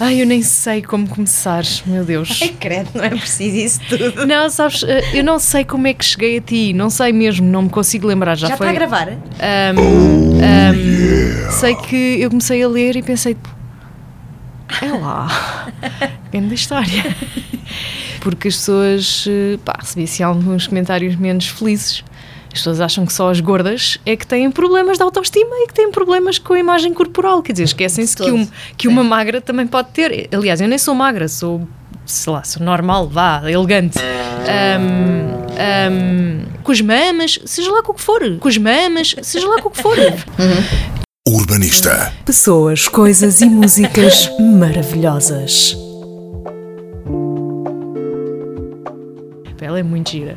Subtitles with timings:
[0.00, 2.42] Ai, eu nem sei como começar, meu Deus.
[2.42, 4.26] É credo, não é preciso isso tudo.
[4.26, 7.46] Não, sabes, eh, eu não sei como é que cheguei a ti, não sei mesmo,
[7.46, 8.34] não me consigo lembrar.
[8.36, 8.66] Já, Já foi.
[8.66, 9.08] está a gravar?
[9.12, 9.78] Ahm,
[10.42, 13.36] ahm, sei que eu comecei a ler e pensei,
[14.82, 15.68] é lá,
[16.32, 17.16] grande história.
[18.20, 22.02] Porque as pessoas, eh, pá, recebi assim alguns comentários menos felizes.
[22.54, 25.74] As pessoas acham que só as gordas é que têm problemas de autoestima e que
[25.74, 27.42] têm problemas com a imagem corporal.
[27.42, 30.28] Quer dizer, esquecem-se que, um- que uma magra também pode ter.
[30.32, 31.66] Aliás, eu nem sou magra, sou,
[32.06, 33.98] sei lá, sou normal, vá, elegante.
[33.98, 38.20] Ahm, ahm, com as mamas, seja lá com o que for.
[38.38, 39.96] Com as mamas, seja lá com o que for.
[41.28, 42.12] Urbanista.
[42.24, 45.76] Pessoas, coisas e músicas maravilhosas.
[49.64, 50.36] Ela é muito gira.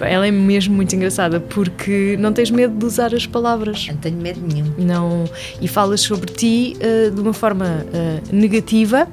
[0.00, 3.86] Ela é mesmo muito engraçada porque não tens medo de usar as palavras.
[3.88, 4.72] Não tenho medo nenhum.
[4.78, 5.24] Não,
[5.60, 9.08] e falas sobre ti eh, de uma forma eh, negativa,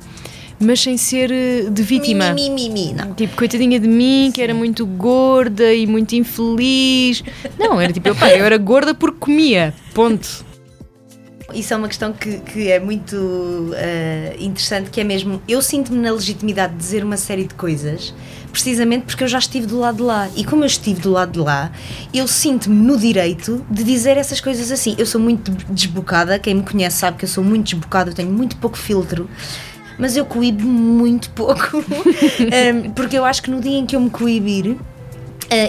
[0.60, 2.34] mas sem ser eh, de vítima.
[2.34, 2.94] Mi, mi, mi, mi.
[2.94, 3.14] Não.
[3.14, 7.24] Tipo, coitadinha de mim, que era muito gorda e muito infeliz.
[7.58, 9.74] Não, era tipo, pá, eu era gorda porque comia.
[9.94, 10.49] Ponto.
[11.54, 16.00] Isso é uma questão que, que é muito eh, interessante, que é mesmo, eu sinto-me
[16.00, 18.14] na legitimidade de dizer uma série de coisas,
[18.52, 20.30] precisamente porque eu já estive do lado de lá.
[20.36, 21.72] E como eu estive do lado de lá,
[22.14, 24.96] eu sinto-me no direito de dizer essas coisas assim.
[24.98, 28.32] Eu sou muito desbocada, quem me conhece sabe que eu sou muito desbocada, eu tenho
[28.32, 29.30] muito pouco filtro.
[29.98, 31.84] Mas eu coíbo muito pouco,
[32.52, 34.89] Eh, porque eu acho que no dia em que eu me coibir, Uh,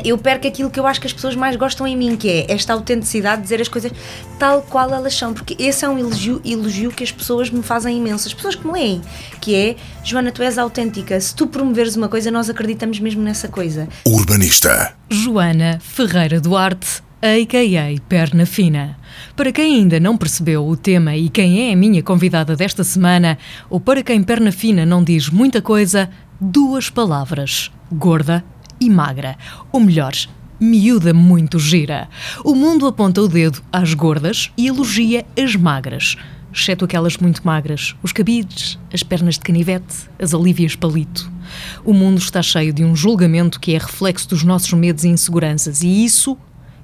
[0.04, 2.52] eu perco aquilo que eu acho que as pessoas mais gostam em mim, que é
[2.52, 3.92] esta autenticidade de dizer as coisas
[4.38, 7.98] tal qual elas são, porque esse é um elogio, elogio que as pessoas me fazem
[7.98, 9.00] imenso, as pessoas que me leem,
[9.40, 13.48] que é Joana, tu és autêntica, se tu promoveres uma coisa, nós acreditamos mesmo nessa
[13.48, 13.88] coisa.
[14.06, 14.94] Urbanista.
[15.08, 18.00] Joana Ferreira Duarte, a.k.a.
[18.08, 18.96] Perna Fina.
[19.36, 23.36] Para quem ainda não percebeu o tema e quem é a minha convidada desta semana,
[23.68, 26.08] ou para quem Perna Fina não diz muita coisa,
[26.40, 28.44] duas palavras: gorda
[28.80, 29.36] e magra.
[29.70, 30.12] Ou melhor,
[30.60, 32.08] miúda muito gira.
[32.44, 36.16] O mundo aponta o dedo às gordas e elogia as magras.
[36.52, 41.30] Exceto aquelas muito magras, os cabides, as pernas de canivete, as alívias palito.
[41.84, 45.82] O mundo está cheio de um julgamento que é reflexo dos nossos medos e inseguranças,
[45.82, 46.36] e isso,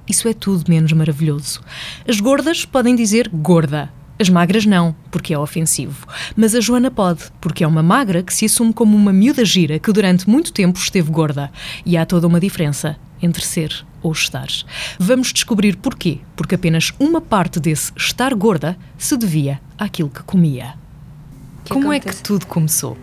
[0.07, 1.61] isso é tudo menos maravilhoso.
[2.07, 6.07] As gordas podem dizer gorda, as magras não, porque é ofensivo.
[6.35, 9.77] Mas a Joana pode, porque é uma magra que se assume como uma miúda gira
[9.79, 11.51] que durante muito tempo esteve gorda.
[11.85, 14.47] E há toda uma diferença entre ser ou estar.
[14.99, 16.19] Vamos descobrir porquê.
[16.35, 20.75] Porque apenas uma parte desse estar gorda se devia àquilo que comia.
[21.65, 22.23] Que Como é que acontece?
[22.23, 22.97] tudo começou?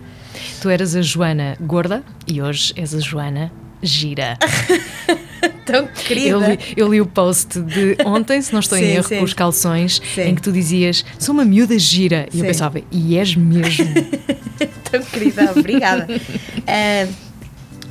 [0.60, 3.52] Tu eras a Joana gorda e hoje és a Joana
[3.82, 4.36] gira.
[5.64, 6.28] Tão querida.
[6.28, 9.18] Eu li, eu li o post de ontem, se não estou em Sim, erro, sim.
[9.18, 10.22] com os calções, Sim.
[10.22, 12.26] em que tu dizias sou uma miúda gira.
[12.32, 13.86] E eu pensava, e és mesmo.
[14.90, 16.06] Tão querida, obrigada.
[16.66, 17.08] Ah,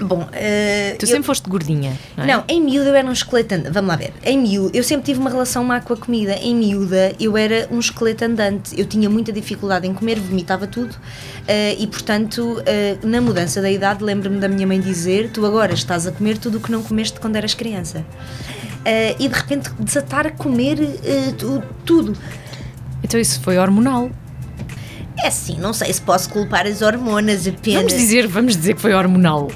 [0.01, 2.27] bom, ah, tu eu- sempre foste gordinha, não é?
[2.27, 3.71] Não, em miúda eu era um esqueleto andante.
[3.73, 4.13] Vamos lá ver.
[4.23, 6.33] Em miúda, eu sempre tive uma relação má com a comida.
[6.41, 8.77] Em miúda, eu era um esqueleto andante.
[8.79, 10.95] Eu tinha muita dificuldade em comer, vomitava tudo.
[11.47, 15.73] eh, e, portanto, eh, na mudança da idade, lembro-me da minha mãe dizer: Tu agora
[15.73, 18.05] estás a comer tudo o que não comeste quando eras criança.
[19.19, 20.77] E de repente desatar a comer
[21.37, 22.13] tu- tudo.
[23.03, 24.09] Então isso foi hormonal.
[25.23, 27.81] É assim, não sei se posso culpar as hormonas apenas.
[27.83, 29.49] Vamos dizer, vamos dizer que foi hormonal.